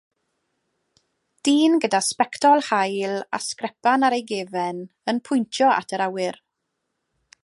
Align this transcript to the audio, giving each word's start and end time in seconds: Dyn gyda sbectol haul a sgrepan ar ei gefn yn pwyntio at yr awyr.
Dyn 1.49 1.75
gyda 1.83 1.99
sbectol 2.05 2.65
haul 2.69 3.15
a 3.37 3.41
sgrepan 3.49 4.05
ar 4.09 4.17
ei 4.17 4.25
gefn 4.33 4.83
yn 5.13 5.21
pwyntio 5.29 5.69
at 5.77 5.95
yr 5.99 6.05
awyr. 6.07 6.41